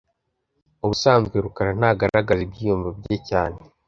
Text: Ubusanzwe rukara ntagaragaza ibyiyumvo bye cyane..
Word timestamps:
Ubusanzwe 0.85 1.35
rukara 1.45 1.71
ntagaragaza 1.79 2.41
ibyiyumvo 2.47 2.89
bye 2.99 3.17
cyane.. 3.29 3.57